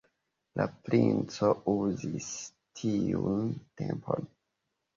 [0.61, 2.31] La princo uzis
[2.81, 3.55] tiun
[3.85, 4.29] tempon.